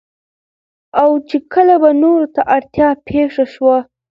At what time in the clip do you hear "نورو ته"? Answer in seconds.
2.01-2.41